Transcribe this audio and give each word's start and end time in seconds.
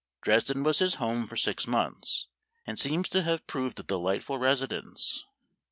Dresden 0.23 0.63
was 0.63 0.79
his 0.79 0.95
home 0.95 1.27
for 1.27 1.37
six 1.37 1.67
months, 1.67 2.25
and 2.65 2.79
seems 2.79 3.07
to 3.09 3.21
have 3.21 3.45
proved 3.45 3.79
a 3.79 3.83
delightful 3.83 4.39
residence. 4.39 5.25